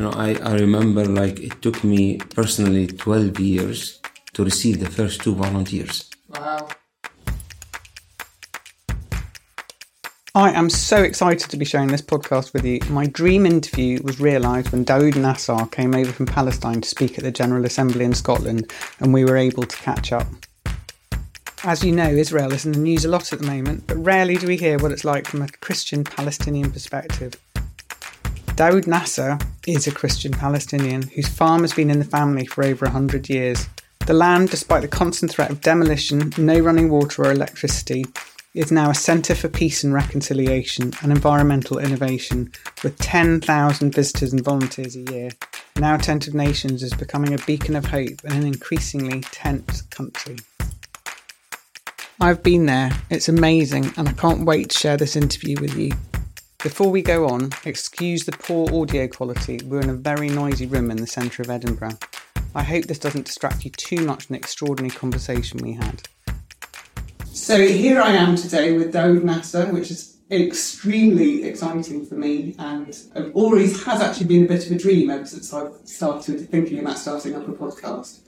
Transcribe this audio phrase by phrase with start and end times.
[0.00, 4.00] You know, I, I remember like it took me personally 12 years
[4.32, 6.08] to receive the first two volunteers.
[6.30, 6.68] Wow.
[10.34, 12.78] I am so excited to be sharing this podcast with you.
[12.88, 17.24] My dream interview was realised when Daoud Nassar came over from Palestine to speak at
[17.24, 20.28] the General Assembly in Scotland, and we were able to catch up.
[21.62, 24.38] As you know, Israel is in the news a lot at the moment, but rarely
[24.38, 27.34] do we hear what it's like from a Christian Palestinian perspective.
[28.56, 32.84] Daoud Nassar is a Christian Palestinian whose farm has been in the family for over
[32.84, 33.68] 100 years.
[34.06, 38.04] The land, despite the constant threat of demolition, no running water or electricity,
[38.54, 42.52] is now a centre for peace and reconciliation and environmental innovation
[42.82, 45.30] with 10,000 visitors and volunteers a year.
[45.76, 50.36] Now Tent of Nations is becoming a beacon of hope in an increasingly tense country.
[52.20, 55.92] I've been there, it's amazing, and I can't wait to share this interview with you.
[56.62, 60.90] Before we go on, excuse the poor audio quality, we're in a very noisy room
[60.90, 61.96] in the centre of Edinburgh.
[62.54, 66.02] I hope this doesn't distract you too much from the extraordinary conversation we had.
[67.32, 72.94] So here I am today with Daoud Nassar, which is extremely exciting for me and
[73.32, 76.98] always has actually been a bit of a dream ever since I've started thinking about
[76.98, 78.18] starting up a podcast.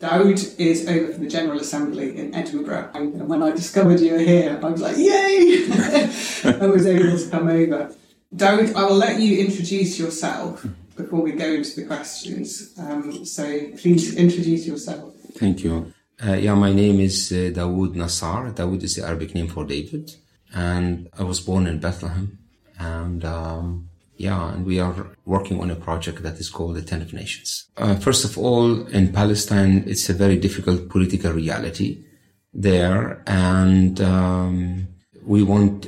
[0.00, 4.18] Daoud is over from the General Assembly in Edinburgh, and when I discovered you were
[4.18, 5.66] here, I was like, yay!
[6.62, 7.94] I was able to come over.
[8.34, 10.64] Daoud, I will let you introduce yourself
[10.96, 12.72] before we go into the questions.
[12.78, 13.44] Um, so
[13.76, 15.12] please introduce yourself.
[15.34, 15.92] Thank you.
[16.26, 18.54] Uh, yeah, my name is uh, Daoud Nassar.
[18.54, 20.14] Daoud is the Arabic name for David.
[20.54, 22.38] And I was born in Bethlehem.
[22.78, 23.89] And um,
[24.20, 27.70] yeah, and we are working on a project that is called the Tent of Nations.
[27.78, 32.04] Uh, first of all, in Palestine, it's a very difficult political reality
[32.52, 33.22] there.
[33.26, 34.88] And um,
[35.24, 35.86] we want,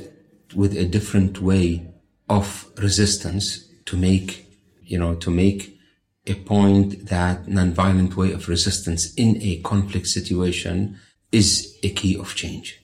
[0.55, 1.93] with a different way
[2.27, 4.47] of resistance, to make,
[4.81, 5.77] you know, to make
[6.25, 10.97] a point that nonviolent way of resistance in a conflict situation
[11.31, 12.81] is a key of change.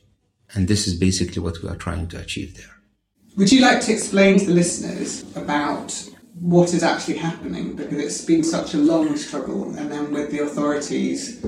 [0.53, 2.78] And this is basically what we are trying to achieve there.
[3.39, 5.94] Would you like to explain to the listeners about
[6.41, 7.73] what is actually happening?
[7.73, 11.41] Because it's been such a long struggle, and then with the authorities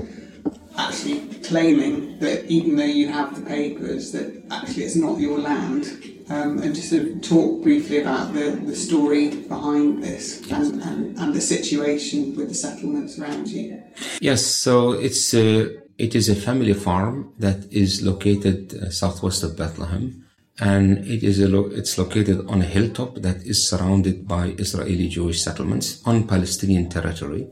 [0.78, 5.84] actually claiming that even though you have the papers, that actually it's not your land,
[6.30, 11.34] um, and just of talk briefly about the, the story behind this and, and, and,
[11.34, 13.82] the situation with the settlements around you.
[14.18, 19.58] Yes, so it's a, it is a family farm that is located uh, southwest of
[19.58, 20.22] Bethlehem.
[20.70, 25.08] And it is a lo- it's located on a hilltop that is surrounded by Israeli
[25.16, 27.44] Jewish settlements on Palestinian territory.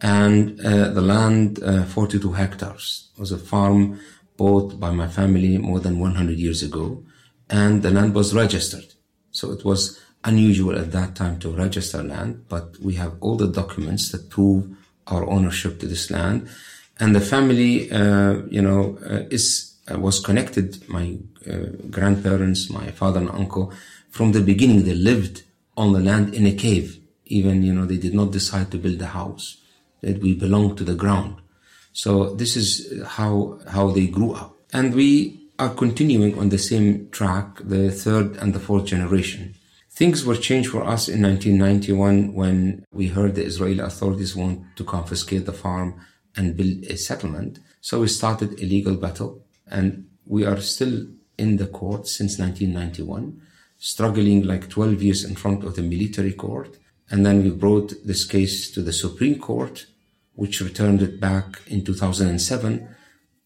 [0.00, 3.80] And uh, the land, uh, 42 hectares, was a farm
[4.36, 7.02] bought by my family more than 100 years ago
[7.48, 8.94] and the land was registered.
[9.30, 13.48] So it was unusual at that time to register land, but we have all the
[13.48, 14.76] documents that prove
[15.06, 16.48] our ownership to this land.
[16.98, 21.18] And the family, uh, you know, uh, is, uh, was connected, my
[21.50, 23.72] uh, grandparents, my father and uncle,
[24.10, 25.42] from the beginning, they lived
[25.76, 26.98] on the land in a cave.
[27.26, 29.58] Even, you know, they did not decide to build a house.
[30.02, 31.36] That we belong to the ground.
[31.92, 34.56] So this is how, how they grew up.
[34.72, 39.54] And we are continuing on the same track, the third and the fourth generation.
[39.90, 44.84] Things were changed for us in 1991 when we heard the Israeli authorities want to
[44.84, 45.98] confiscate the farm
[46.36, 47.60] and build a settlement.
[47.80, 51.06] So we started a legal battle and we are still
[51.38, 53.40] in the court since 1991,
[53.78, 56.78] struggling like 12 years in front of the military court.
[57.10, 59.86] And then we brought this case to the Supreme Court,
[60.34, 62.88] which returned it back in 2007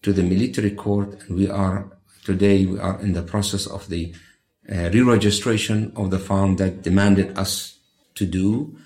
[0.03, 1.20] to the military court.
[1.28, 1.91] And we are
[2.25, 4.14] Today we are in the process of the
[4.70, 7.78] uh, re-registration of the farm that demanded us
[8.14, 8.76] to do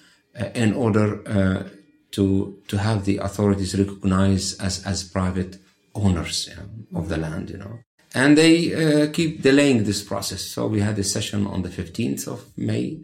[0.40, 1.68] uh, in order uh,
[2.12, 5.58] to to have the authorities recognize as as private
[5.94, 6.50] owners
[6.94, 7.78] of the land, you know.
[8.14, 10.42] And they uh, keep delaying this process.
[10.42, 13.00] So we had a session on the 15th of May,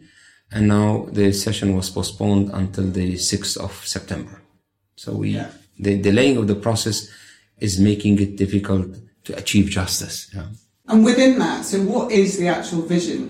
[0.52, 4.42] and now the session was postponed until the 6th of September.
[4.96, 5.50] So we yeah.
[5.78, 7.08] the delaying of the process
[7.58, 10.30] is making it difficult to achieve justice.
[10.34, 10.46] Yeah.
[10.86, 13.26] And within that, so what is the actual vision?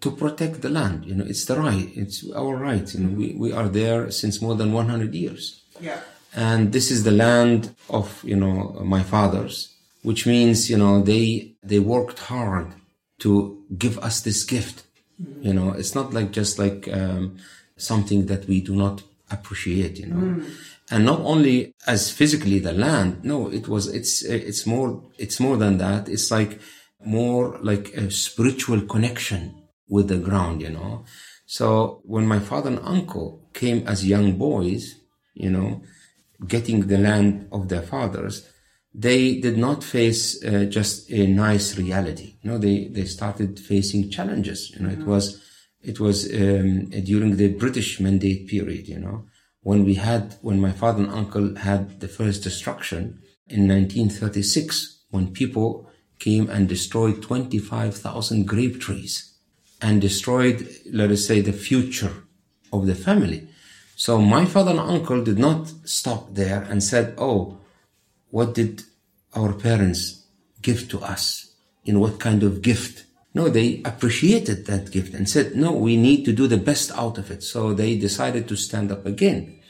[0.00, 2.92] To protect the land, you know, it's the right, it's our right.
[2.94, 5.62] You know, we, we are there since more than 100 years.
[5.78, 6.00] Yeah.
[6.34, 11.52] And this is the land of, you know, my fathers, which means, you know, they,
[11.62, 12.68] they worked hard
[13.20, 14.84] to give us this gift.
[15.20, 15.44] Mm.
[15.44, 17.38] You know, it's not like just like, um,
[17.76, 20.16] something that we do not appreciate, you know.
[20.16, 20.56] Mm
[20.92, 25.56] and not only as physically the land no it was it's it's more it's more
[25.56, 26.60] than that it's like
[27.04, 29.54] more like a spiritual connection
[29.88, 31.04] with the ground you know
[31.50, 35.00] so when my father and uncle came as young boys,
[35.34, 35.82] you know,
[36.46, 38.48] getting the land of their fathers,
[38.92, 42.34] they did not face uh, just a nice reality.
[42.42, 44.70] You know, they, they started facing challenges.
[44.70, 45.02] You know, mm-hmm.
[45.02, 45.42] it was,
[45.82, 49.26] it was um, during the British Mandate period, you know,
[49.62, 55.32] when we had, when my father and uncle had the first destruction in 1936, when
[55.32, 59.34] people came and destroyed 25,000 grape trees
[59.82, 62.24] and destroyed, let us say, the future
[62.72, 63.48] of the family.
[64.00, 67.58] So my father and uncle did not stop there and said, Oh,
[68.30, 68.82] what did
[69.34, 70.24] our parents
[70.62, 71.52] give to us?
[71.84, 73.04] In what kind of gift?
[73.34, 77.18] No, they appreciated that gift and said, no, we need to do the best out
[77.18, 77.42] of it.
[77.42, 79.60] So they decided to stand up again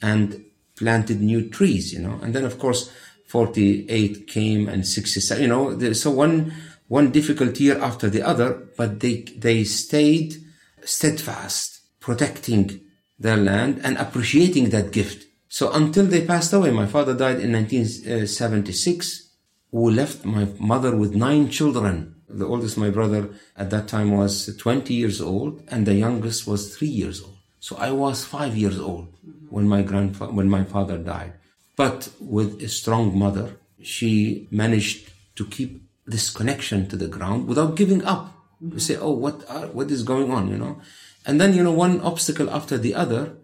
[0.00, 0.46] and
[0.78, 2.18] planted new trees, you know.
[2.22, 2.90] And then, of course,
[3.26, 5.92] 48 came and 67, you know.
[5.92, 6.54] So one,
[6.88, 10.42] one difficult year after the other, but they, they stayed
[10.84, 12.80] steadfast, protecting
[13.18, 15.26] their land and appreciating that gift.
[15.48, 19.30] So until they passed away, my father died in 1976,
[19.70, 22.16] who left my mother with nine children.
[22.28, 26.76] The oldest, my brother, at that time was 20 years old, and the youngest was
[26.76, 27.36] three years old.
[27.60, 29.14] So I was five years old
[29.48, 31.34] when my grandfather, when my father died.
[31.76, 37.76] But with a strong mother, she managed to keep this connection to the ground without
[37.76, 38.34] giving up.
[38.60, 40.80] You say, "Oh, what are, what is going on?" You know,
[41.26, 43.36] and then you know one obstacle after the other,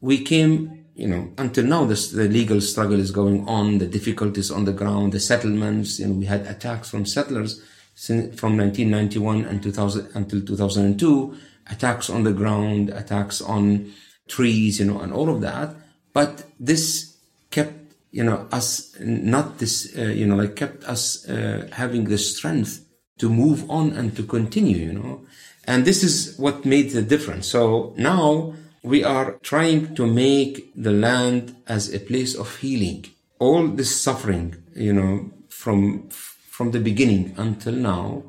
[0.00, 4.50] we came you know, until now, this, the legal struggle is going on, the difficulties
[4.50, 7.62] on the ground, the settlements, you know, we had attacks from settlers
[7.96, 11.38] from 1991 and 2000, until 2002,
[11.70, 13.92] attacks on the ground, attacks on
[14.26, 15.76] trees, you know, and all of that.
[16.12, 17.16] But this
[17.52, 17.74] kept,
[18.10, 22.84] you know, us, not this, uh, you know, like kept us uh, having the strength
[23.18, 25.26] to move on and to continue, you know.
[25.68, 27.46] And this is what made the difference.
[27.46, 33.04] So now, we are trying to make the land as a place of healing.
[33.38, 36.08] All this suffering, you know, from
[36.56, 38.24] from the beginning until now,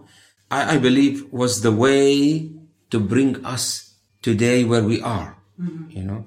[0.52, 2.52] I, I believe was the way
[2.92, 5.38] to bring us today where we are.
[5.60, 5.98] Mm-hmm.
[5.98, 6.26] You know,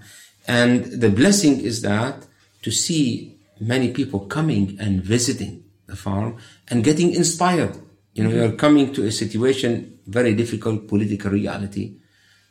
[0.48, 2.26] and the blessing is that
[2.62, 6.38] to see many people coming and visiting the farm
[6.68, 7.76] and getting inspired.
[8.14, 8.38] You know, mm-hmm.
[8.38, 11.94] you're coming to a situation, very difficult political reality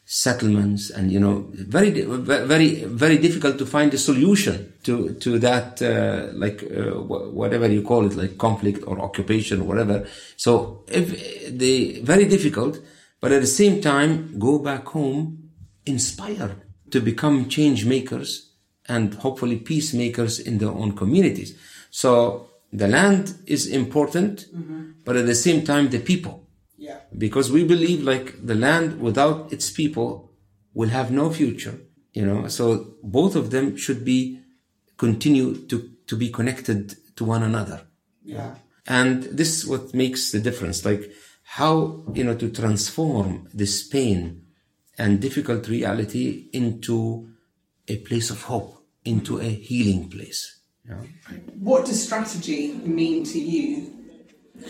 [0.05, 5.81] settlements and you know very very very difficult to find a solution to to that
[5.81, 10.05] uh, like uh, whatever you call it like conflict or occupation or whatever.
[10.35, 12.79] So if they very difficult
[13.21, 15.49] but at the same time go back home
[15.85, 18.49] inspired to become change makers
[18.89, 21.57] and hopefully peacemakers in their own communities.
[21.89, 24.91] So the land is important mm-hmm.
[25.05, 26.47] but at the same time the people
[27.17, 30.31] because we believe like the land without its people
[30.73, 31.79] will have no future,
[32.13, 32.47] you know.
[32.47, 34.39] So both of them should be
[34.97, 37.87] continue to, to be connected to one another.
[38.23, 38.55] Yeah.
[38.87, 40.85] And this is what makes the difference.
[40.85, 41.11] Like
[41.43, 44.45] how, you know, to transform this pain
[44.97, 47.29] and difficult reality into
[47.87, 50.59] a place of hope, into a healing place.
[50.87, 51.01] Yeah.
[51.59, 53.93] What does strategy mean to you?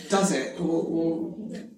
[0.10, 1.36] Does it, or, or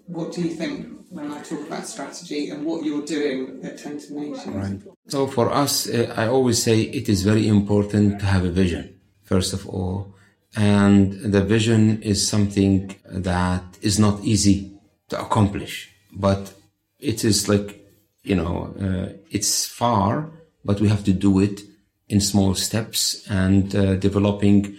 [0.07, 4.03] what do you think when I talk about strategy and what you're doing at Tent
[4.03, 4.47] of Nations?
[4.47, 4.81] Right.
[5.07, 8.99] So for us, uh, I always say it is very important to have a vision,
[9.23, 10.15] first of all.
[10.55, 14.73] And the vision is something that is not easy
[15.09, 16.53] to accomplish, but
[16.99, 17.83] it is like,
[18.23, 20.31] you know, uh, it's far,
[20.63, 21.61] but we have to do it
[22.07, 24.75] in small steps and uh, developing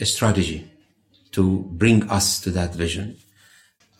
[0.00, 0.68] a strategy
[1.30, 3.16] to bring us to that vision.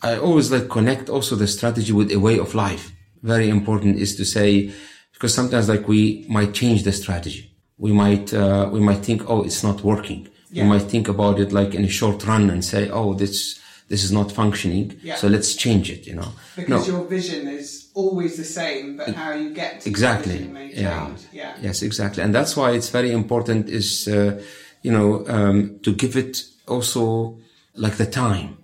[0.03, 2.91] I always like connect also the strategy with a way of life.
[3.23, 4.73] Very important is to say,
[5.13, 7.55] because sometimes like we might change the strategy.
[7.77, 10.27] We might, uh, we might think, oh, it's not working.
[10.51, 10.63] Yeah.
[10.63, 14.03] We might think about it like in a short run and say, oh, this, this
[14.03, 14.99] is not functioning.
[15.01, 15.15] Yeah.
[15.15, 16.33] So let's change it, you know.
[16.57, 16.97] Because no.
[16.97, 20.49] your vision is always the same, but how you get to exactly.
[20.73, 21.15] yeah.
[21.31, 21.55] yeah.
[21.61, 22.23] Yes, exactly.
[22.23, 24.43] And that's why it's very important is, uh,
[24.81, 27.37] you know, um, to give it also
[27.75, 28.57] like the time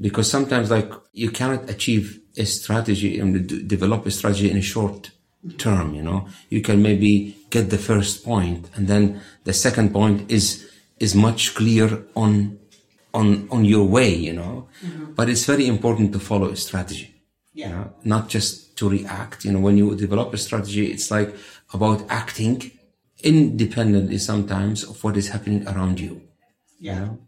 [0.00, 5.10] because sometimes like you cannot achieve a strategy and develop a strategy in a short
[5.58, 6.26] term you know?
[6.48, 11.54] You can maybe get the first point and then the second point is is much
[11.54, 12.58] clear on
[13.12, 14.68] on on your way you know?
[14.84, 15.12] Mm-hmm.
[15.14, 17.14] but it's very important to follow a strategy.
[17.54, 17.68] Yeah.
[17.68, 17.92] you know?
[18.04, 19.44] Not just to react.
[19.44, 21.34] You know when you develop a strategy it's like
[21.74, 22.70] about acting
[23.22, 26.22] independently sometimes of what is happening around you.
[26.78, 26.94] Yeah.
[26.94, 27.18] You know?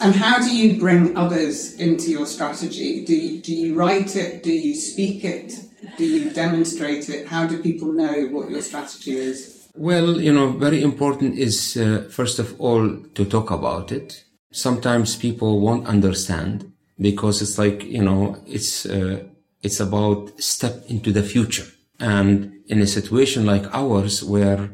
[0.00, 3.04] And how do you bring others into your strategy?
[3.04, 4.42] Do you, do you write it?
[4.42, 5.52] Do you speak it?
[5.98, 7.26] Do you demonstrate it?
[7.28, 9.68] How do people know what your strategy is?
[9.74, 14.24] Well, you know, very important is uh, first of all to talk about it.
[14.52, 19.22] Sometimes people won't understand because it's like you know it's uh,
[19.62, 21.66] it's about step into the future,
[22.00, 24.70] and in a situation like ours where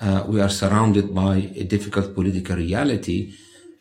[0.00, 3.32] uh, we are surrounded by a difficult political reality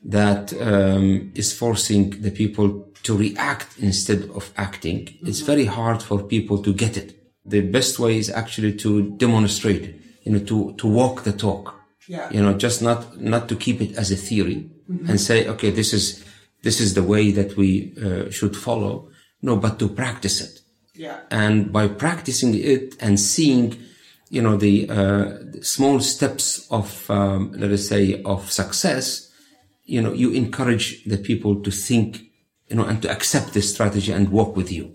[0.03, 5.05] that um, is forcing the people to react instead of acting.
[5.05, 5.27] Mm-hmm.
[5.27, 7.17] It's very hard for people to get it.
[7.46, 11.75] The best way is actually to demonstrate, you know, to, to walk the talk.
[12.08, 12.29] Yeah.
[12.31, 15.10] You know, just not, not to keep it as a theory mm-hmm.
[15.10, 16.24] and say, okay, this is,
[16.63, 19.10] this is the way that we uh, should follow.
[19.41, 20.60] No, but to practice it.
[20.93, 21.22] Yeah.
[21.31, 23.77] And by practicing it and seeing,
[24.29, 29.30] you know, the, uh, small steps of, um, let us say, of success,
[29.91, 32.31] you know, you encourage the people to think
[32.71, 34.86] you know, and to accept this strategy and work with you.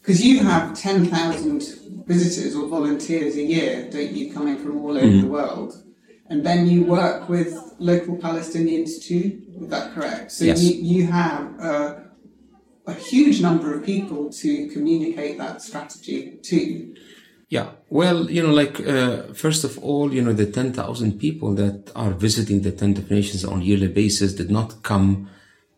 [0.00, 0.28] Because mm-hmm.
[0.28, 5.22] you have 10,000 visitors or volunteers a year, don't you, coming from all over mm-hmm.
[5.22, 5.82] the world?
[6.26, 10.32] And then you work with local Palestinians too, is that correct?
[10.32, 10.62] So yes.
[10.62, 12.10] you, you have a,
[12.86, 16.93] a huge number of people to communicate that strategy to.
[17.48, 21.92] Yeah, well, you know, like, uh, first of all, you know, the 10,000 people that
[21.94, 25.28] are visiting the Tent of Nations on a yearly basis did not come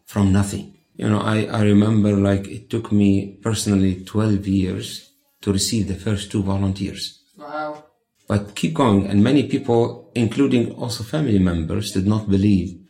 [0.07, 5.53] from nothing you know, I, I remember like it took me personally 12 years to
[5.53, 7.23] receive the first two volunteers.
[7.37, 7.85] Wow.
[8.27, 9.07] But keep going.
[9.07, 12.81] And many people, including also family members, did not believe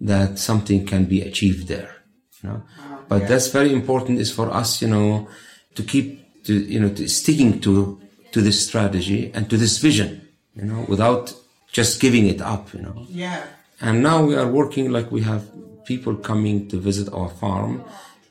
[0.00, 1.94] that something can be achieved there.
[2.42, 3.04] You know, wow.
[3.08, 3.28] but yeah.
[3.28, 5.28] that's very important is for us, you know,
[5.76, 8.01] to keep to, you know, to sticking to,
[8.32, 11.34] to this strategy and to this vision, you know, without
[11.70, 13.06] just giving it up, you know.
[13.08, 13.44] Yeah.
[13.80, 15.44] And now we are working like we have
[15.84, 17.84] people coming to visit our farm.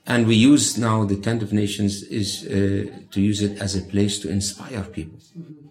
[0.08, 2.52] And we use now the Tent of Nations is uh,
[3.12, 5.20] to use it as a place to inspire people,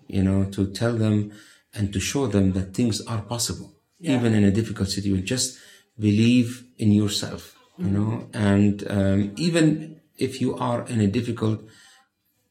[0.06, 1.32] you know, to tell them
[1.74, 4.16] and to show them that things are possible, yeah.
[4.16, 5.26] even in a difficult situation.
[5.26, 5.58] Just
[5.98, 11.62] believe in yourself, you know, and um, even if you are in a difficult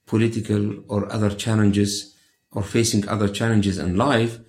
[0.10, 2.16] political or other challenges
[2.51, 4.39] or facing other challenges in life,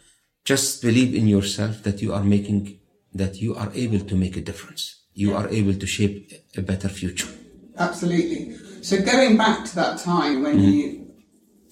[0.44, 2.78] just believe in yourself that you are making
[3.12, 4.82] that you are able to make a difference.
[5.14, 7.28] You are able to shape a better future.
[7.76, 8.56] Absolutely.
[8.82, 10.70] So going back to that time when mm-hmm.
[10.70, 11.14] you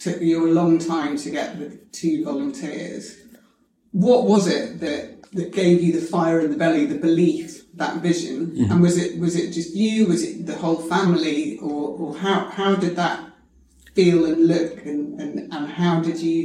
[0.00, 3.16] took you a long time to get the two volunteers,
[3.92, 8.02] what was it that, that gave you the fire in the belly, the belief, that
[8.02, 8.49] vision?
[8.49, 8.73] Mm-hmm.
[8.73, 10.07] And was it was it just you?
[10.07, 13.27] Was it the whole family, or, or how how did that
[13.98, 16.38] feel and look, and, and, and how did you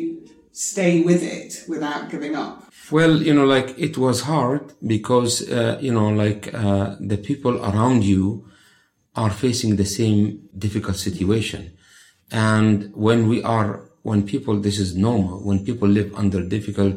[0.51, 2.55] stay with it without giving up?
[2.97, 7.55] Well, you know, like it was hard because, uh, you know, like uh, the people
[7.69, 8.23] around you
[9.15, 10.21] are facing the same
[10.65, 11.77] difficult situation.
[12.31, 13.69] And when we are,
[14.01, 16.95] when people, this is normal, when people live under difficult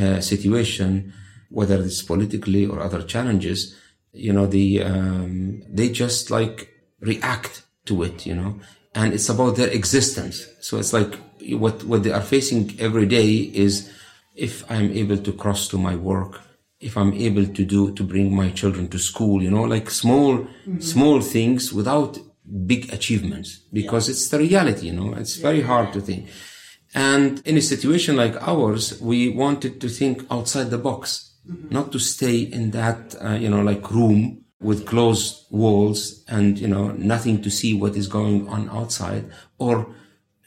[0.00, 1.12] uh, situation,
[1.50, 3.76] whether it's politically or other challenges,
[4.12, 6.56] you know, the, um, they just like
[7.00, 8.60] react to it, you know,
[8.98, 10.44] and it's about their existence.
[10.60, 11.14] So it's like
[11.52, 13.30] what, what they are facing every day
[13.64, 13.88] is,
[14.34, 16.40] if I'm able to cross to my work,
[16.80, 20.38] if I'm able to do, to bring my children to school, you know, like small,
[20.38, 20.80] mm-hmm.
[20.80, 22.18] small things without
[22.66, 24.12] big achievements because yeah.
[24.12, 25.42] it's the reality, you know, it's yeah.
[25.42, 26.28] very hard to think.
[26.92, 31.72] And in a situation like ours, we wanted to think outside the box, mm-hmm.
[31.72, 36.66] not to stay in that, uh, you know, like room with closed walls and, you
[36.66, 39.94] know, nothing to see what is going on outside or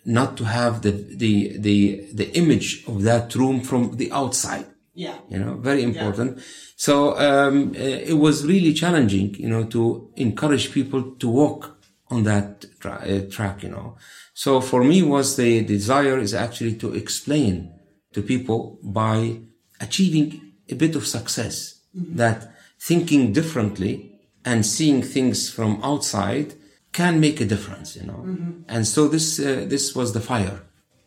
[0.04, 4.66] not to have the, the, the, the image of that room from the outside.
[4.94, 5.18] Yeah.
[5.30, 6.38] You know, very important.
[6.38, 6.44] Yeah.
[6.76, 11.78] So, um, uh, it was really challenging, you know, to encourage people to walk
[12.10, 13.96] on that tra- uh, track, you know.
[14.34, 17.74] So for me was the desire is actually to explain
[18.14, 19.40] to people by
[19.80, 22.18] achieving a bit of success mm-hmm.
[22.18, 22.52] that
[22.82, 26.56] thinking differently and seeing things from outside
[26.92, 28.24] can make a difference, you know.
[28.26, 28.52] Mm-hmm.
[28.68, 30.62] And so this uh, this was the fire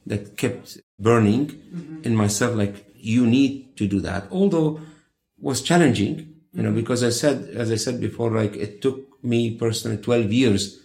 [0.07, 2.03] that kept burning mm-hmm.
[2.05, 2.55] in myself.
[2.55, 4.81] Like you need to do that, although
[5.39, 6.15] was challenging,
[6.53, 6.79] you know, mm-hmm.
[6.79, 10.81] because I said, as I said before, like it took me personally twelve years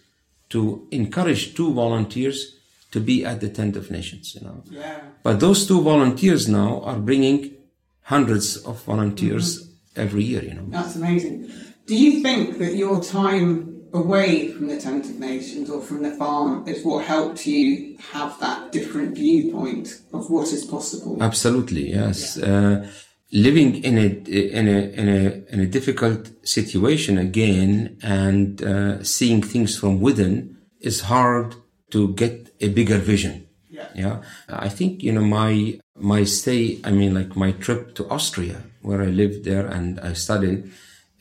[0.49, 2.57] to encourage two volunteers
[2.91, 4.63] to be at the tent of nations, you know.
[4.65, 4.99] Yeah.
[5.21, 7.53] But those two volunteers now are bringing
[8.01, 9.68] hundreds of volunteers mm-hmm.
[9.95, 10.65] Every year, you know.
[10.67, 11.51] That's amazing.
[11.85, 16.11] Do you think that your time away from the Tent of Nations or from the
[16.11, 21.21] farm is what helped you have that different viewpoint of what is possible.
[21.21, 22.37] Absolutely, yes.
[22.37, 22.45] Yeah.
[22.45, 22.87] Uh,
[23.31, 29.41] living in a in a in a in a difficult situation again and uh, seeing
[29.41, 31.55] things from within is hard
[31.91, 33.47] to get a bigger vision.
[33.69, 33.87] Yeah.
[33.95, 34.21] yeah.
[34.49, 39.01] I think you know my my stay, I mean, like my trip to Austria, where
[39.01, 40.71] I lived there and I studied,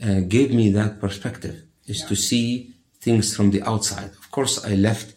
[0.02, 2.08] uh, gave me that perspective, is yeah.
[2.08, 4.10] to see things from the outside.
[4.18, 5.14] Of course, I left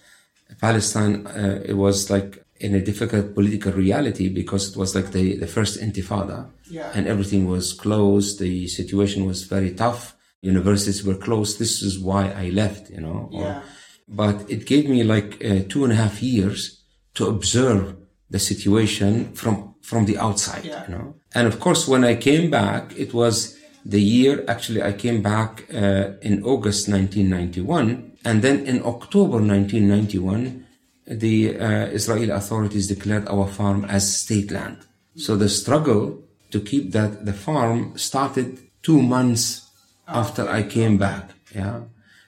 [0.59, 1.27] Palestine.
[1.27, 5.47] Uh, it was like in a difficult political reality because it was like the, the
[5.47, 6.91] first intifada yeah.
[6.93, 8.39] and everything was closed.
[8.39, 10.15] The situation was very tough.
[10.41, 11.59] Universities were closed.
[11.59, 13.29] This is why I left, you know.
[13.31, 13.41] Yeah.
[13.41, 13.63] Or,
[14.07, 16.81] but it gave me like uh, two and a half years
[17.15, 17.95] to observe
[18.29, 20.83] the situation from from the outside yeah.
[20.87, 21.15] you know?
[21.33, 25.65] And of course when i came back it was the year actually i came back
[25.73, 30.65] uh, in august 1991 and then in october 1991
[31.07, 34.77] the uh, israeli authorities declared our farm as state land.
[35.17, 39.69] So the struggle to keep that the farm started two months
[40.07, 41.81] after i came back yeah?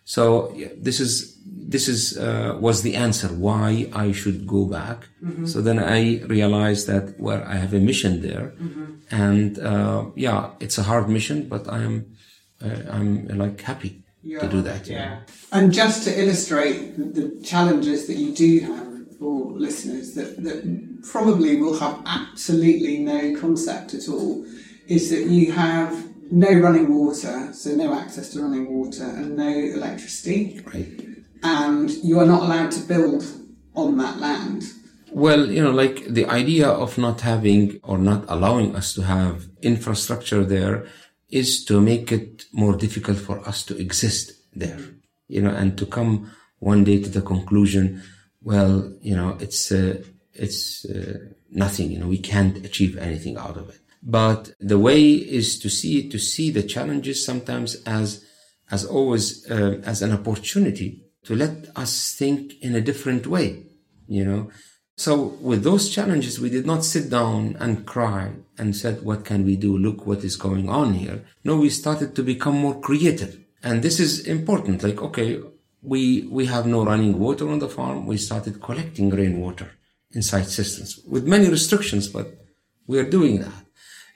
[0.05, 1.32] So yeah, this is
[1.73, 4.99] this is uh, was the answer why I should go back.
[5.23, 5.47] Mm-hmm.
[5.47, 8.85] So then I realized that well, I have a mission there, mm-hmm.
[9.25, 11.95] and uh, yeah, it's a hard mission, but I am
[12.63, 14.87] uh, I'm like happy yeah, to do that.
[14.87, 14.97] Yeah.
[14.97, 15.19] yeah.
[15.51, 19.35] And just to illustrate the, the, challenges that you do have for
[19.67, 20.59] listeners that that
[21.11, 24.45] probably will have absolutely no concept at all,
[24.87, 25.91] is that you have
[26.31, 30.61] no running water, so no access to running water, and no electricity.
[30.71, 31.12] Right
[31.43, 33.23] and you are not allowed to build
[33.75, 34.63] on that land.
[35.11, 39.47] Well, you know, like the idea of not having or not allowing us to have
[39.61, 40.87] infrastructure there
[41.29, 44.79] is to make it more difficult for us to exist there,
[45.27, 48.01] you know, and to come one day to the conclusion,
[48.41, 50.01] well, you know, it's, uh,
[50.33, 51.17] it's uh,
[51.51, 53.79] nothing, you know, we can't achieve anything out of it.
[54.01, 58.25] But the way is to see, to see the challenges sometimes as,
[58.71, 63.65] as always, uh, as an opportunity to let us think in a different way,
[64.07, 64.51] you know.
[64.95, 69.43] So with those challenges, we did not sit down and cry and said, what can
[69.43, 69.77] we do?
[69.77, 71.25] Look what is going on here.
[71.43, 73.39] No, we started to become more creative.
[73.63, 74.83] And this is important.
[74.83, 75.41] Like, okay,
[75.81, 78.05] we, we have no running water on the farm.
[78.05, 79.71] We started collecting rainwater
[80.11, 82.27] inside systems with many restrictions, but
[82.85, 83.62] we are doing that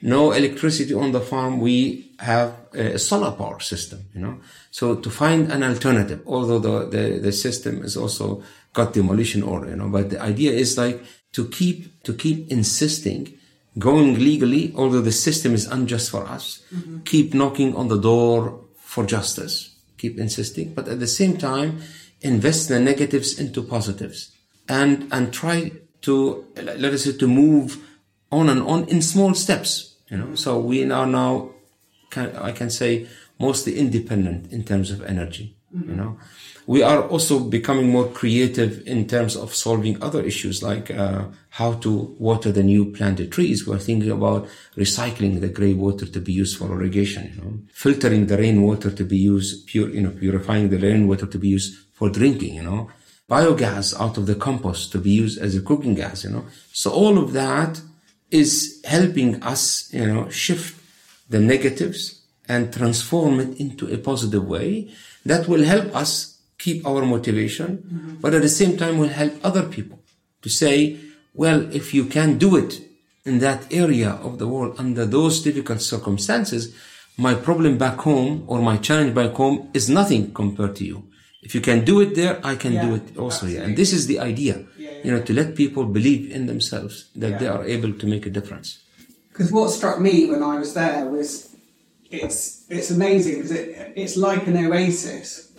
[0.01, 4.39] no electricity on the farm, we have a solar power system, you know.
[4.71, 9.69] So to find an alternative, although the, the, the system is also got demolition order,
[9.69, 13.33] you know, but the idea is like to keep, to keep insisting
[13.77, 16.99] going legally, although the system is unjust for us, mm-hmm.
[16.99, 21.79] keep knocking on the door for justice, keep insisting, but at the same time,
[22.21, 24.31] invest the negatives into positives
[24.67, 27.77] and, and try to, let us say, to move
[28.31, 29.86] on and on in small steps.
[30.09, 31.51] You know, so we are now,
[32.09, 33.07] can, I can say,
[33.39, 35.55] mostly independent in terms of energy.
[35.75, 35.89] Mm-hmm.
[35.89, 36.19] You know,
[36.65, 41.73] we are also becoming more creative in terms of solving other issues like uh, how
[41.73, 43.67] to water the new planted trees.
[43.67, 47.33] We're thinking about recycling the gray water to be used for irrigation.
[47.35, 51.37] You know, filtering the rainwater to be used pure, you know, purifying the rainwater to
[51.37, 52.55] be used for drinking.
[52.55, 52.89] You know,
[53.29, 56.23] biogas out of the compost to be used as a cooking gas.
[56.23, 57.81] You know, so all of that
[58.31, 60.79] is helping us, you know, shift
[61.29, 64.91] the negatives and transform it into a positive way
[65.25, 68.15] that will help us keep our motivation, mm-hmm.
[68.15, 69.99] but at the same time will help other people
[70.41, 70.97] to say,
[71.33, 72.81] well, if you can do it
[73.25, 76.75] in that area of the world under those difficult circumstances,
[77.17, 81.06] my problem back home or my challenge back home is nothing compared to you.
[81.47, 83.63] If you can do it there, I can yeah, do it also here.
[83.63, 84.65] And this is the idea
[85.03, 87.37] you know, to let people believe in themselves that yeah.
[87.37, 88.83] they are able to make a difference.
[89.29, 91.55] Because what struck me when I was there was
[92.11, 95.53] it's it's amazing because it, it's like an oasis,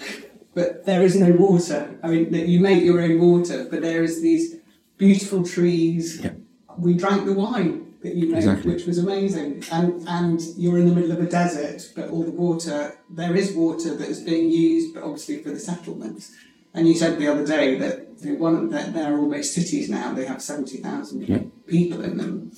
[0.55, 1.99] but there is no water.
[2.03, 4.57] I mean, you make your own water, but there is these
[4.99, 6.21] beautiful trees.
[6.23, 6.33] Yeah.
[6.77, 8.75] We drank the wine that you made, exactly.
[8.75, 9.65] which was amazing.
[9.73, 13.53] And and you're in the middle of a desert, but all the water there is
[13.53, 16.33] water that is being used, but obviously for the settlements.
[16.75, 18.09] And you said the other day that
[18.39, 20.13] one that they're almost cities now.
[20.13, 21.43] They have seventy thousand yeah.
[21.67, 22.53] people in them.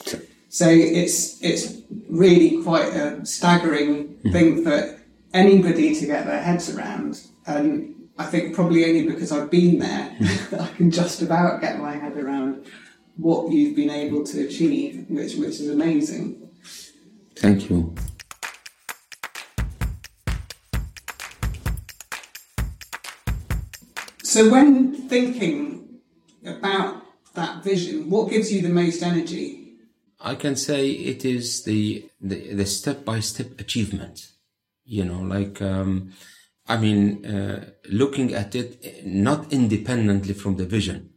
[0.48, 4.32] So it's it's really quite a staggering mm-hmm.
[4.32, 5.00] thing for
[5.32, 7.20] anybody to get their heads around.
[7.46, 10.16] And I think probably only because I've been there
[10.50, 12.66] that I can just about get my head around
[13.20, 16.48] what you've been able to achieve, which which is amazing.
[17.36, 17.94] Thank you.
[24.22, 26.00] So, when thinking
[26.46, 27.02] about
[27.34, 29.74] that vision, what gives you the most energy?
[30.20, 34.28] I can say it is the the step by step achievement.
[34.84, 36.12] You know, like um,
[36.66, 41.09] I mean, uh, looking at it not independently from the vision,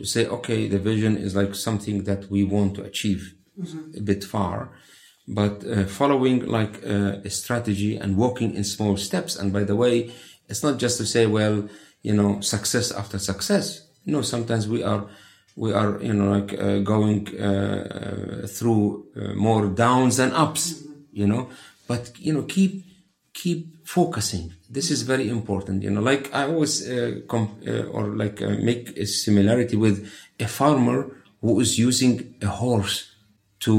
[0.00, 3.22] to say, okay, the vision is like something that we want to achieve
[4.00, 4.56] a bit far,
[5.40, 9.32] but uh, following like uh, a strategy and walking in small steps.
[9.38, 9.96] And by the way,
[10.48, 11.56] it's not just to say, well,
[12.08, 13.64] you know, success after success.
[14.06, 15.02] No, sometimes we are,
[15.54, 18.82] we are, you know, like uh, going uh, uh, through
[19.14, 20.62] uh, more downs and ups,
[21.12, 21.50] you know,
[21.86, 22.72] but, you know, keep,
[23.34, 24.54] keep focusing.
[24.72, 28.96] This is very important, you know, like I always, uh, uh, or like uh, make
[28.96, 29.96] a similarity with
[30.38, 30.98] a farmer
[31.40, 33.10] who is using a horse
[33.60, 33.72] to,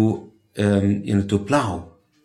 [0.57, 1.73] um, you know, to plow.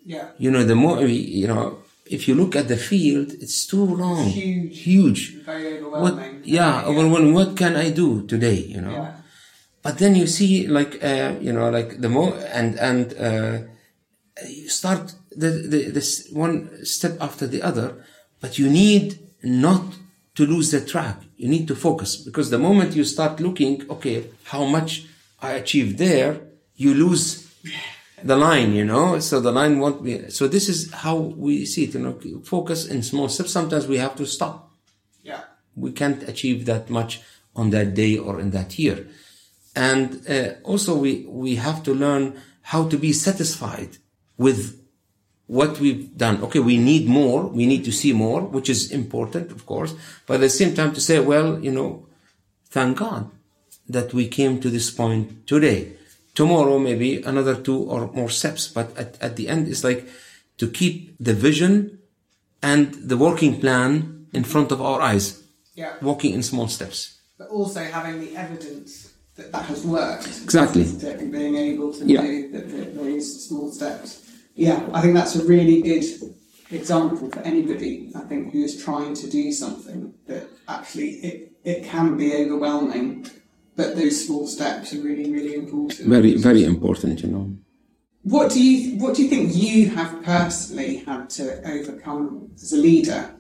[0.05, 0.29] Yeah.
[0.39, 4.25] You know, the more, you know, if you look at the field, it's too long.
[4.31, 4.79] Huge.
[4.83, 5.23] Huge.
[5.45, 6.43] Very What, overwhelming.
[6.45, 7.35] yeah, overwhelming.
[7.35, 8.93] What can I do today, you know?
[8.93, 9.13] Yeah.
[9.83, 13.59] But then you see, like, uh, you know, like the more, and, and, uh,
[14.49, 18.05] you start the, the, this one step after the other,
[18.41, 19.85] but you need not
[20.35, 21.17] to lose the track.
[21.37, 25.07] You need to focus because the moment you start looking, okay, how much
[25.41, 26.41] I achieved there,
[26.77, 27.47] you lose
[28.23, 31.85] the line, you know, so the line won't be, so this is how we see
[31.85, 33.53] it, you know, focus in small steps.
[33.53, 34.71] Sometimes we have to stop
[35.23, 35.41] Yeah.
[35.75, 37.21] we can't achieve that much
[37.55, 39.07] on that day or in that year.
[39.75, 43.99] And uh, also we, we have to learn how to be satisfied
[44.39, 44.61] with
[45.47, 46.43] what we've done.
[46.43, 47.47] Okay, we need more.
[47.47, 49.95] We need to see more, which is important, of course.
[50.27, 52.07] But at the same time to say, well, you know,
[52.71, 53.31] thank God
[53.89, 55.93] that we came to this point today.
[56.35, 58.69] Tomorrow, maybe another two or more steps.
[58.69, 60.09] But at, at the end, it's like
[60.59, 61.99] to keep the vision
[62.63, 65.43] and the working plan in front of our eyes
[65.75, 65.93] Yeah.
[66.03, 67.19] walking in small steps.
[67.39, 70.27] But also having the evidence that that has worked.
[70.27, 70.85] Exactly.
[71.31, 72.23] Being able to Yeah.
[72.23, 74.21] know that there is small steps.
[74.57, 76.05] Yeah, I think that's a really good
[76.71, 81.85] example for anybody, I think, who is trying to do something that actually it, it
[81.85, 83.27] can be overwhelming,
[83.77, 86.09] but those small steps are really, really important.
[86.09, 87.57] Very, very important, you know.
[88.23, 92.77] What do you What do you think you have personally had to overcome as a
[92.77, 93.37] leader?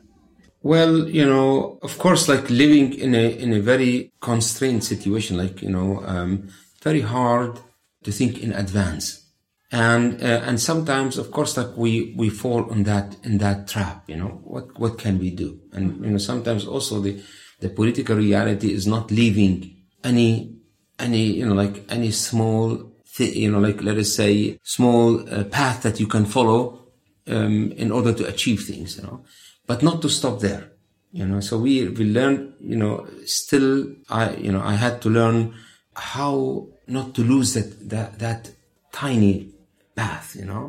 [0.63, 5.61] Well, you know, of course, like living in a in a very constrained situation, like
[5.63, 6.51] you know, um,
[6.83, 7.59] very hard
[8.05, 9.26] to think in advance,
[9.73, 14.05] and uh, and sometimes, of course, like we we fall on that in that trap.
[14.09, 15.61] You know, what what can we do?
[15.73, 17.21] And you know, sometimes also the
[17.61, 20.57] the political reality is not leaving any
[20.99, 25.45] any you know like any small thi- you know like let us say small uh,
[25.45, 26.87] path that you can follow
[27.29, 29.25] um, in order to achieve things you know
[29.67, 30.73] but not to stop there
[31.13, 35.09] you know so we we learned you know still i you know i had to
[35.11, 35.55] learn
[35.95, 38.51] how not to lose that that that
[38.93, 39.53] tiny
[40.01, 40.65] path you know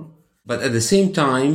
[0.45, 1.53] but at the same time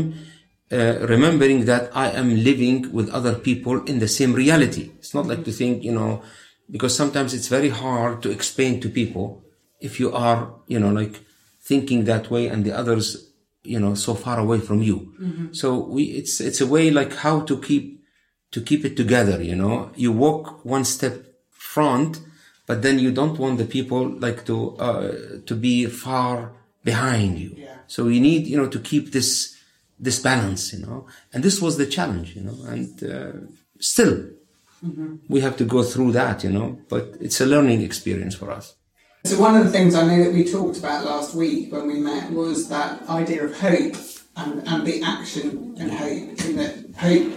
[0.72, 4.90] uh, remembering that I am living with other people in the same reality.
[4.98, 6.22] It's not like to think, you know,
[6.70, 9.42] because sometimes it's very hard to explain to people
[9.80, 11.20] if you are, you know, like
[11.60, 13.28] thinking that way and the others,
[13.62, 15.12] you know, so far away from you.
[15.52, 18.02] So we, it's, it's a way like how to keep,
[18.52, 22.20] to keep it together, you know, you walk one step front,
[22.66, 25.12] but then you don't want the people like to, uh,
[25.44, 26.52] to be far
[26.84, 27.54] behind you.
[27.56, 27.76] Yeah.
[27.86, 29.56] So we need, you know, to keep this,
[29.98, 33.32] this balance, you know, and this was the challenge, you know, and uh,
[33.80, 34.30] still
[35.28, 38.74] we have to go through that, you know, but it's a learning experience for us.
[39.24, 42.00] So one of the things I know that we talked about last week when we
[42.00, 43.94] met was that idea of hope
[44.36, 47.32] and, and the action and hope, and that hope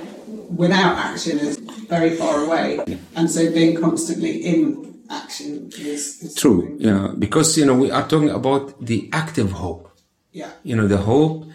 [0.50, 2.80] without action is very far away,
[3.16, 8.08] and so being constantly in action is, is True, yeah, because you know we are
[8.08, 9.92] talking about the active hope.
[10.32, 11.46] Yeah, You know, the hope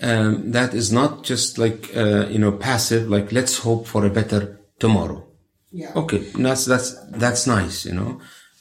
[0.00, 4.10] um, that is not just like uh, you know passive, like let's hope for a
[4.10, 5.26] better tomorrow.
[5.72, 8.20] yeah, Okay, that's that's that's nice, you know.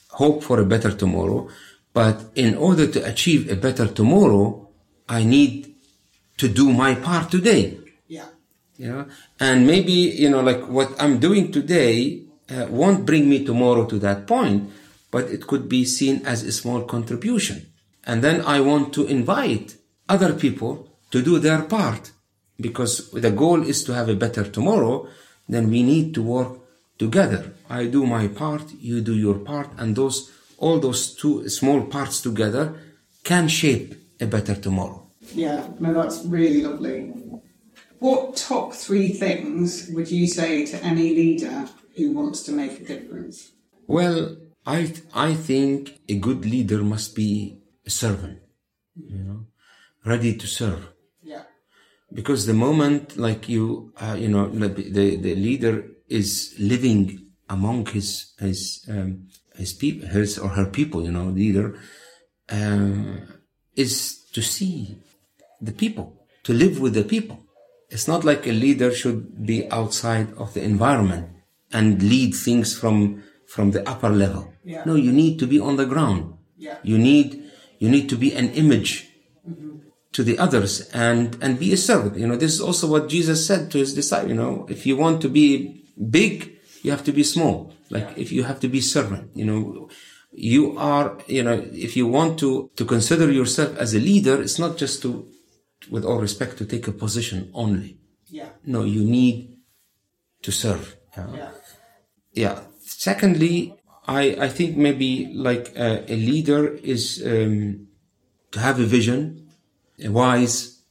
[0.10, 1.48] Hope for a better tomorrow,
[1.94, 4.68] but in order to achieve a better tomorrow,
[5.08, 5.76] I need
[6.38, 7.78] to do my part today.
[8.08, 8.26] yeah,
[8.78, 9.06] You know,
[9.40, 14.00] and maybe you know, like what I'm doing today uh, won't bring me tomorrow to
[14.00, 14.70] that point,
[15.12, 17.66] but it could be seen as a small contribution.
[18.06, 19.76] And then I want to invite
[20.08, 22.12] other people to do their part,
[22.60, 25.08] because the goal is to have a better tomorrow.
[25.48, 26.60] Then we need to work
[26.98, 27.54] together.
[27.70, 32.20] I do my part, you do your part, and those all those two small parts
[32.22, 32.74] together
[33.24, 35.08] can shape a better tomorrow.
[35.36, 35.68] yeah.
[35.80, 37.14] No, that's really lovely.
[38.00, 42.86] What top three things would you say to any leader who wants to make a
[42.86, 43.52] difference?
[43.88, 48.40] Well, I I think a good leader must be a servant,
[48.96, 49.40] you know,
[50.06, 50.84] ready to serve.
[51.24, 51.44] Yeah,
[52.14, 55.76] Because the moment, like you, uh, you know, the the the leader
[56.08, 61.80] is living among his his um, his people, his or her people, you know, leader,
[62.50, 63.28] um,
[63.76, 63.94] is
[64.34, 65.00] to see
[65.62, 66.08] the people,
[66.44, 67.40] to live with the people.
[67.90, 71.37] It's not like a leader should be outside of the environment
[71.71, 74.53] and lead things from from the upper level.
[74.63, 74.84] Yeah.
[74.86, 76.34] No, you need to be on the ground.
[76.58, 76.77] Yeah.
[76.84, 77.43] You need
[77.80, 79.10] you need to be an image
[79.47, 79.77] mm-hmm.
[80.12, 82.17] to the others and and be a servant.
[82.17, 84.30] You know, this is also what Jesus said to his disciples.
[84.30, 87.73] You know, if you want to be big, you have to be small.
[87.89, 89.32] Like if you have to be servant.
[89.34, 89.89] You know,
[90.32, 91.17] you are.
[91.27, 95.01] You know, if you want to to consider yourself as a leader, it's not just
[95.03, 95.27] to,
[95.89, 97.97] with all respect, to take a position only.
[98.30, 98.49] Yeah.
[98.65, 99.58] No, you need
[100.41, 100.97] to serve.
[101.15, 101.51] Yeah.
[102.38, 102.60] Yeah.
[102.80, 103.73] Secondly,
[104.08, 107.88] I, I think maybe like a, a leader is um,
[108.52, 109.50] to have a vision,
[110.04, 110.84] a wise,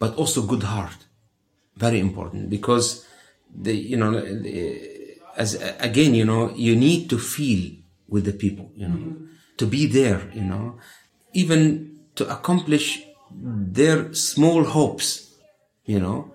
[0.00, 0.96] but also good heart.
[1.76, 3.06] Very important because
[3.54, 7.72] the you know the, as again you know you need to feel
[8.08, 9.24] with the people you know mm-hmm.
[9.56, 10.78] to be there you know
[11.32, 15.34] even to accomplish their small hopes
[15.84, 16.32] you know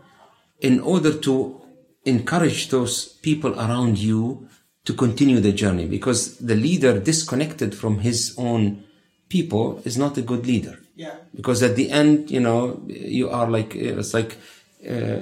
[0.60, 1.59] in order to
[2.06, 4.48] encourage those people around you
[4.86, 8.84] to continue the journey because the leader disconnected from his own
[9.28, 10.80] people is not a good leader.
[10.96, 11.16] Yeah.
[11.34, 14.38] because at the end you know you are like it's like
[14.86, 15.20] uh,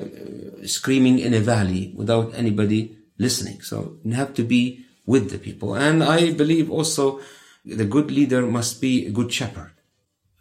[0.66, 3.62] screaming in a valley without anybody listening.
[3.62, 5.76] So you have to be with the people.
[5.76, 7.20] And i believe also
[7.64, 9.74] the good leader must be a good shepherd.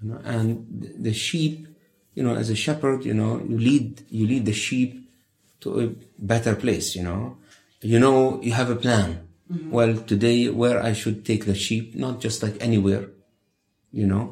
[0.00, 0.66] You know and
[0.98, 1.68] the sheep
[2.14, 5.05] you know as a shepherd you know you lead you lead the sheep
[5.66, 5.86] to a
[6.18, 7.36] better place you know?
[7.80, 9.28] You know you have a plan.
[9.76, 13.04] Well today where i should take the sheep not just like anywhere
[13.92, 14.24] you know?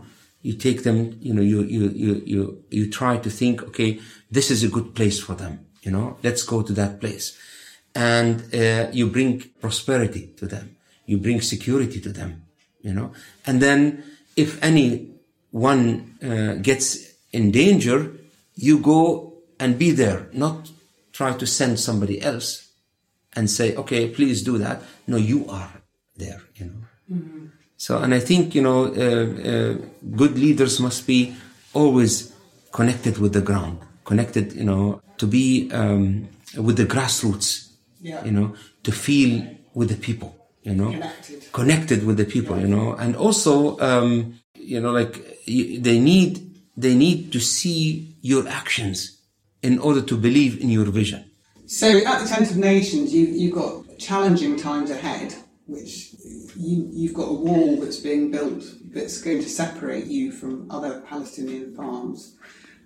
[0.43, 4.51] You take them you know you you you you, you try to think okay this
[4.51, 6.17] is a good place for them you know?
[6.23, 7.27] Let's go to that place.
[7.95, 10.77] And uh, you bring prosperity to them.
[11.07, 12.31] You bring security to them
[12.87, 13.13] you know?
[13.47, 14.05] And then
[14.37, 15.11] if any
[15.51, 16.87] one uh, gets
[17.33, 17.99] in danger
[18.57, 20.29] you go and be there.
[20.33, 20.71] Not
[21.19, 22.49] try to send somebody else
[23.37, 24.77] and say okay please do that.
[25.13, 25.73] No you are
[26.23, 26.81] there you know.
[27.77, 29.73] So, and I think, you know, uh, uh,
[30.17, 31.21] good leaders must be
[31.75, 32.33] always
[32.73, 36.29] connected with the ground, connected, you know, to be um,
[36.67, 37.49] with the grassroots,
[38.01, 38.25] Yeah.
[38.25, 40.31] you know, to feel with the people,
[40.63, 41.53] you know, Connected.
[41.53, 46.33] connected with the people, you know, and also, um, you know, like you, they need,
[46.77, 49.14] they need to see your actions
[49.65, 51.25] in order to believe in your vision.
[51.67, 55.35] So at the Tent of Nations, you, you've got challenging times ahead,
[55.67, 56.15] which
[56.55, 61.01] you, you've got a wall that's being built that's going to separate you from other
[61.09, 62.37] Palestinian farms.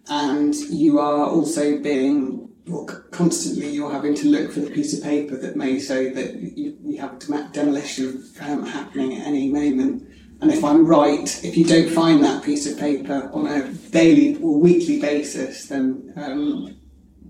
[0.08, 5.02] And you are also being, well, constantly you're having to look for the piece of
[5.02, 10.07] paper that may say that you, you have dem- demolition um, happening at any moment.
[10.40, 14.36] And if I'm right, if you don't find that piece of paper on a daily
[14.36, 16.76] or weekly basis, then um,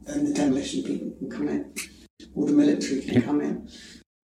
[0.02, 1.72] then the demolition people can come in,
[2.34, 3.68] or the military can come in.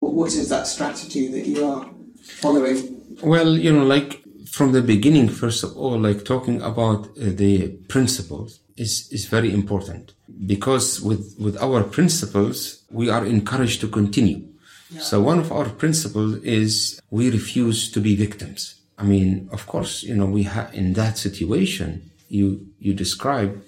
[0.00, 1.88] What what is that strategy that you are
[2.22, 2.78] following?
[3.22, 7.68] Well, you know, like from the beginning, first of all, like talking about uh, the
[7.88, 10.14] principles is, is very important
[10.46, 14.46] because with, with our principles, we are encouraged to continue.
[15.00, 18.80] So one of our principles is we refuse to be victims.
[18.98, 23.62] I mean, of course, you know, we have in that situation you, you describe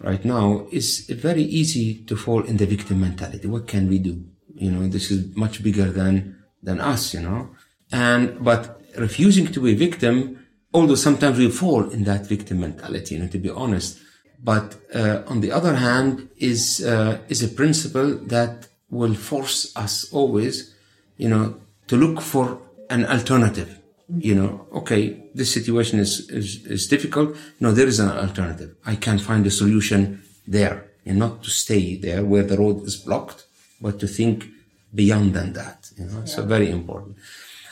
[0.00, 3.46] right now, it's very easy to fall in the victim mentality.
[3.48, 4.24] What can we do?
[4.54, 7.50] You know, this is much bigger than, than us, you know.
[7.90, 13.14] And, but refusing to be a victim, although sometimes we fall in that victim mentality,
[13.14, 13.98] you know, to be honest.
[14.42, 20.12] But, uh, on the other hand, is, uh, is a principle that will force us
[20.12, 20.74] always,
[21.16, 23.78] you know, to look for an alternative.
[24.16, 27.36] You know, okay, this situation is, is, is difficult.
[27.60, 28.74] No, there is an alternative.
[28.86, 32.96] I can find a solution there and not to stay there where the road is
[32.96, 33.46] blocked,
[33.80, 34.46] but to think
[34.94, 35.90] beyond than that.
[35.96, 37.16] You know, so very important.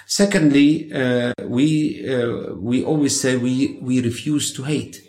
[0.06, 5.02] Secondly, uh, we uh, we always say we we refuse to hate,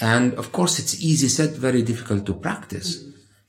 [0.00, 3.02] and of course it's easy said, very difficult to practice.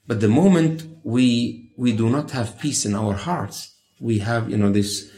[0.07, 4.57] But the moment we we do not have peace in our hearts, we have you
[4.57, 5.09] know this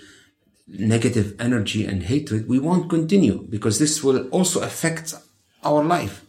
[0.67, 2.47] negative energy and hatred.
[2.47, 5.15] We won't continue because this will also affect
[5.63, 6.23] our life.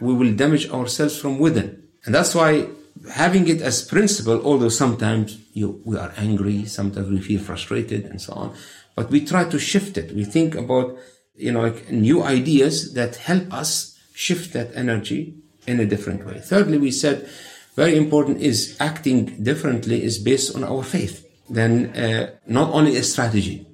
[0.00, 2.68] We will damage ourselves from within, and that's why
[3.12, 8.20] having it as principle, although sometimes you, we are angry, sometimes we feel frustrated and
[8.20, 8.54] so on,
[8.94, 10.14] but we try to shift it.
[10.14, 10.96] We think about,
[11.36, 15.36] you know, like new ideas that help us shift that energy
[15.66, 16.40] in a different way.
[16.40, 17.28] Thirdly, we said
[17.76, 21.24] very important is acting differently is based on our faith.
[21.48, 23.66] Then uh, not only a strategy,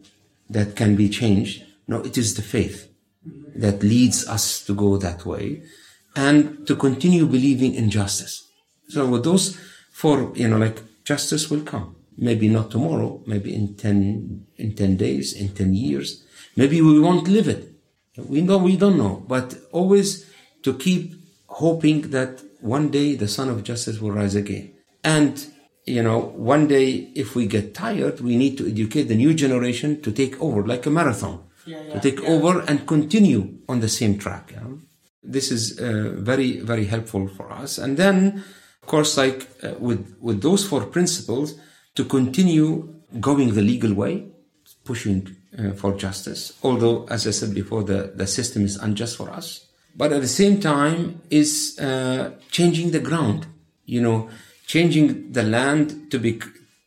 [0.51, 1.65] that can be changed.
[1.89, 2.89] No, it is the faith
[3.55, 5.63] that leads us to go that way
[6.15, 8.49] and to continue believing in justice.
[8.89, 9.59] So with those
[9.93, 11.97] four, you know, like justice will come.
[12.19, 16.25] Maybe not tomorrow, maybe in 10, in 10 days, in 10 years.
[16.57, 17.73] Maybe we won't live it.
[18.19, 20.31] We know, we don't know, but always
[20.65, 21.15] to keep
[21.47, 24.73] hoping that one day the Son of Justice will rise again.
[25.05, 25.45] And,
[25.85, 30.01] you know, one day if we get tired, we need to educate the new generation
[30.03, 32.29] to take over like a marathon, Yeah, yeah, to take yeah.
[32.35, 34.53] over and continue on the same track.
[34.55, 34.63] yeah.
[35.25, 37.79] This is uh, very, very helpful for us.
[37.79, 38.43] And then,
[38.83, 41.55] of course, like uh, with, with those four principles,
[41.95, 44.27] to continue going the legal way,
[44.85, 46.53] pushing uh, for justice.
[46.63, 49.67] Although, as I said before, the, the system is unjust for us.
[49.95, 53.47] But at the same time, is uh, changing the ground.
[53.85, 54.31] You know,
[54.67, 56.41] changing the land to be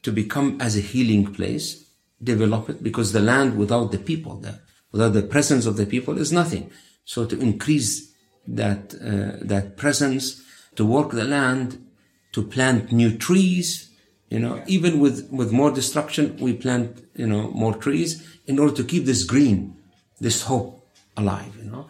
[0.04, 1.86] to become as a healing place,
[2.22, 4.60] develop it because the land without the people, the,
[4.92, 6.72] without the presence of the people, is nothing.
[7.04, 8.12] So to increase
[8.48, 10.44] that uh, that presence,
[10.76, 11.86] to work the land,
[12.34, 13.90] to plant new trees,
[14.30, 18.74] you know, even with, with more destruction, we plant, you know, more trees in order
[18.76, 19.78] to keep this green,
[20.20, 21.88] this hope alive, you know.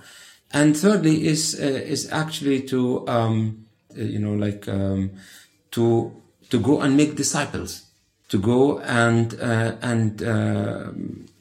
[0.56, 5.12] And thirdly is, uh, is actually to, um, uh, you know, like, um,
[5.72, 6.16] to,
[6.50, 7.84] to go and make disciples,
[8.30, 10.92] to go and, uh, and, uh,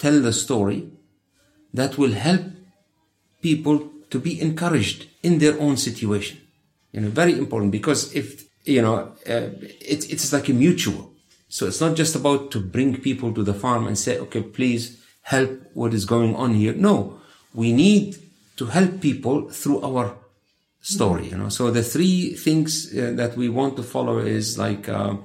[0.00, 0.90] tell the story
[1.72, 2.42] that will help
[3.40, 6.40] people to be encouraged in their own situation.
[6.90, 9.50] You know, very important because if, you know, uh,
[9.92, 11.12] it, it's like a mutual.
[11.48, 15.00] So it's not just about to bring people to the farm and say, okay, please
[15.22, 16.74] help what is going on here.
[16.74, 17.20] No,
[17.54, 18.23] we need
[18.56, 20.16] to help people through our
[20.80, 21.48] story, you know.
[21.48, 25.16] So the three things uh, that we want to follow is like, uh,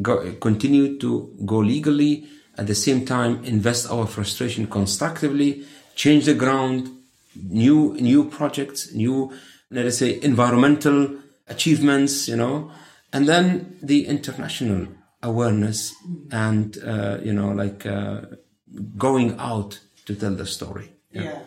[0.00, 2.26] go, continue to go legally,
[2.58, 5.64] at the same time invest our frustration constructively,
[5.94, 6.90] change the ground,
[7.34, 9.32] new new projects, new
[9.70, 11.16] let us say environmental
[11.48, 12.70] achievements, you know,
[13.12, 14.88] and then the international
[15.22, 15.94] awareness
[16.30, 18.22] and uh, you know like uh,
[18.98, 20.92] going out to tell the story.
[21.10, 21.40] Yeah.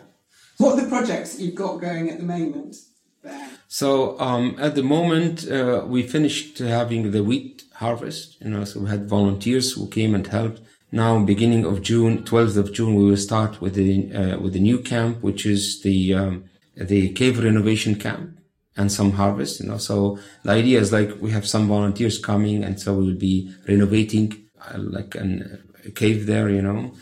[0.58, 2.76] What are the projects you've got going at the moment
[3.22, 3.48] there?
[3.68, 8.40] So um, at the moment, uh, we finished having the wheat harvest.
[8.40, 10.60] You know, so we had volunteers who came and helped.
[10.92, 14.60] Now, beginning of June, 12th of June, we will start with the uh, with the
[14.60, 18.38] new camp, which is the um, the cave renovation camp
[18.76, 19.60] and some harvest.
[19.60, 23.06] You know, so the idea is like we have some volunteers coming, and so we
[23.06, 26.48] will be renovating uh, like an, a cave there.
[26.48, 26.94] You know,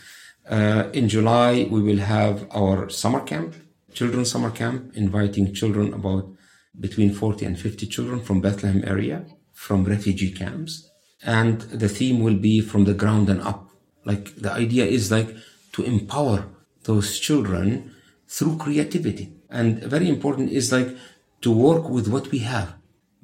[0.49, 3.55] uh, in July we will have our summer camp,
[3.93, 6.31] children's summer camp, inviting children about
[6.79, 10.91] between 40 and 50 children from Bethlehem area, from refugee camps.
[11.23, 13.71] And the theme will be from the ground and up.
[14.05, 15.35] Like the idea is like
[15.73, 16.47] to empower
[16.83, 17.95] those children
[18.29, 19.33] through creativity.
[19.49, 20.97] And very important is like
[21.43, 22.75] to work with what we have.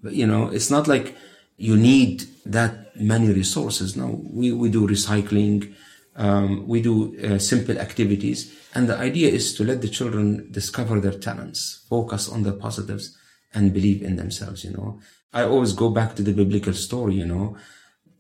[0.03, 1.17] You know, it's not like
[1.57, 3.97] you need that many resources.
[3.97, 5.75] No, we, we do recycling.
[6.17, 8.55] Um, we do uh, simple activities.
[8.75, 13.17] And the idea is to let the children discover their talents, focus on the positives
[13.55, 15.01] and believe in themselves, you know.
[15.33, 17.57] I always go back to the biblical story, you know.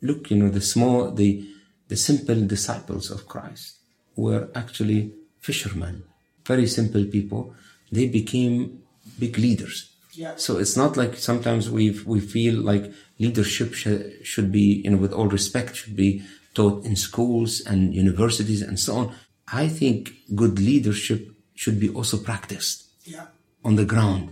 [0.02, 1.46] Look, you know, the small, the,
[1.88, 3.76] the simple disciples of Christ
[4.16, 6.04] were actually fishermen,
[6.44, 7.54] very simple people.
[7.92, 8.82] They became
[9.18, 9.90] big leaders.
[10.12, 10.34] Yeah.
[10.36, 14.96] So it's not like sometimes we we feel like leadership sh- should be, you know,
[14.96, 16.22] with all respect, should be
[16.54, 19.14] taught in schools and universities and so on.
[19.52, 23.26] I think good leadership should be also practiced Yeah.
[23.64, 24.28] on the ground,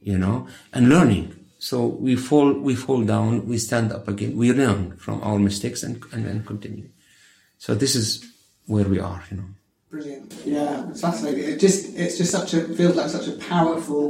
[0.00, 1.34] you know, and learning.
[1.58, 5.82] So we fall, we fall down, we stand up again, we learn from our mistakes
[5.82, 6.88] and, and then continue.
[7.58, 8.24] So this is
[8.66, 9.44] where we are, you know.
[9.90, 10.32] Brilliant.
[10.44, 11.44] Yeah, it's fascinating.
[11.44, 14.04] It just it's just such a feels like such a powerful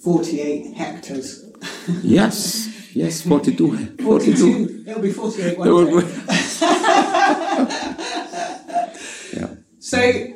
[0.00, 1.44] forty eight hectares.
[2.02, 4.84] Yes, yes, 42, 42.
[4.86, 5.92] It'll be forty eight one day.
[9.34, 9.54] yeah.
[9.78, 10.26] So,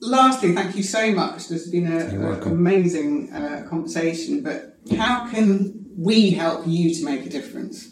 [0.00, 1.48] lastly, thank you so much.
[1.48, 2.52] This has been a, You're a welcome.
[2.52, 4.42] amazing uh, conversation.
[4.42, 7.88] But how can we help you to make a difference?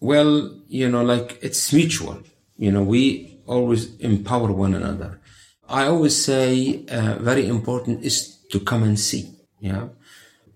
[0.00, 2.22] Well, you know, like it's mutual.
[2.56, 5.20] You know, we always empower one another.
[5.68, 9.32] I always say, uh, very important is to come and see.
[9.60, 9.88] Yeah.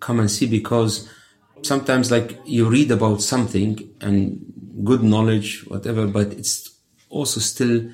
[0.00, 1.08] Come and see because
[1.62, 4.44] sometimes like you read about something and
[4.84, 6.70] good knowledge, whatever, but it's
[7.08, 7.90] also still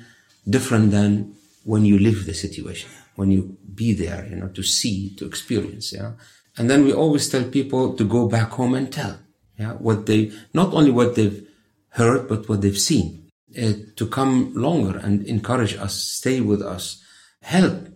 [0.49, 5.15] different than when you live the situation, when you be there, you know, to see,
[5.15, 5.93] to experience.
[5.93, 6.11] Yeah.
[6.57, 9.17] And then we always tell people to go back home and tell,
[9.57, 11.47] yeah, what they, not only what they've
[11.89, 17.03] heard, but what they've seen, uh, to come longer and encourage us, stay with us,
[17.41, 17.87] help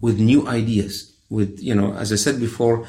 [0.00, 1.14] with new ideas.
[1.30, 2.86] With, you know, as I said before,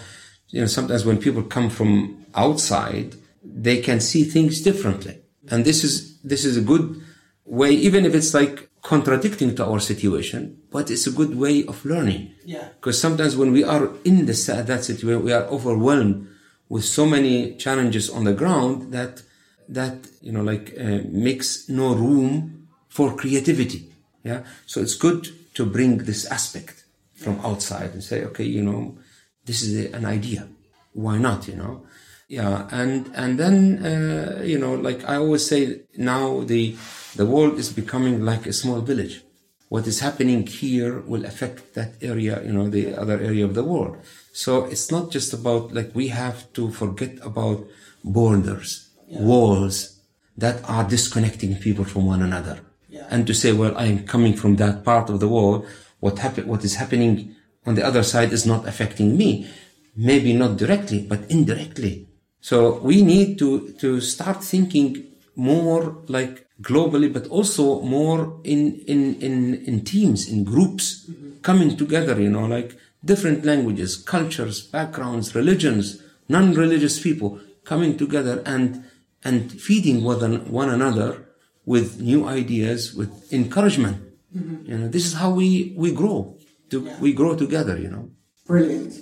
[0.49, 5.19] you know, sometimes when people come from outside, they can see things differently.
[5.49, 7.01] And this is, this is a good
[7.45, 11.83] way, even if it's like contradicting to our situation, but it's a good way of
[11.85, 12.33] learning.
[12.45, 12.69] Yeah.
[12.75, 16.27] Because sometimes when we are in this, that situation, we are overwhelmed
[16.69, 19.23] with so many challenges on the ground that,
[19.67, 23.91] that, you know, like, uh, makes no room for creativity.
[24.23, 24.43] Yeah.
[24.65, 28.97] So it's good to bring this aspect from outside and say, okay, you know,
[29.45, 30.47] this is an idea.
[30.93, 31.85] Why not, you know?
[32.29, 32.67] Yeah.
[32.71, 36.77] And, and then, uh, you know, like I always say now the,
[37.15, 39.23] the world is becoming like a small village.
[39.67, 43.63] What is happening here will affect that area, you know, the other area of the
[43.63, 43.97] world.
[44.31, 47.67] So it's not just about like we have to forget about
[48.03, 49.21] borders, Yeah.
[49.21, 49.99] walls
[50.37, 52.59] that are disconnecting people from one another.
[52.89, 53.07] Yeah.
[53.09, 55.65] And to say, well, I am coming from that part of the world.
[55.99, 59.47] What happen, what is happening on the other side is not affecting me.
[59.95, 62.08] Maybe not directly, but indirectly.
[62.41, 69.15] So we need to, to start thinking more like globally, but also more in, in,
[69.21, 71.39] in, in teams, in groups, mm-hmm.
[71.41, 78.83] coming together, you know, like different languages, cultures, backgrounds, religions, non-religious people coming together and,
[79.23, 81.25] and feeding one, one another
[81.65, 83.97] with new ideas, with encouragement.
[84.35, 84.71] Mm-hmm.
[84.71, 86.37] You know, this is how we, we grow.
[86.71, 86.99] To, Yeah.
[86.99, 88.11] We grow together, you know.
[88.45, 88.93] Brilliant.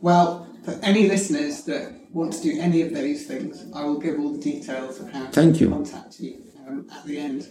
[0.00, 4.18] Well, for any listeners that want to do any of those things, I will give
[4.18, 5.70] all the details of how Thank to you.
[5.70, 7.48] contact you um, at the end.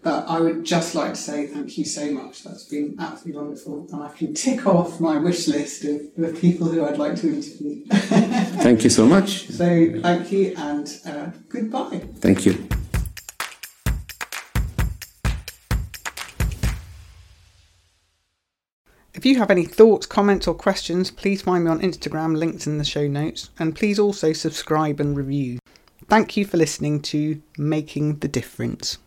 [0.00, 2.44] But I would just like to say thank you so much.
[2.44, 3.88] That's been absolutely wonderful.
[3.92, 7.28] And I can tick off my wish list of, the people who I'd like to
[7.28, 7.84] interview.
[7.86, 9.48] Thank you so much.
[9.50, 12.00] so thank you and uh, goodbye.
[12.20, 12.68] Thank you.
[19.18, 22.78] If you have any thoughts, comments, or questions, please find me on Instagram, links in
[22.78, 25.58] the show notes, and please also subscribe and review.
[26.06, 28.98] Thank you for listening to Making the Difference.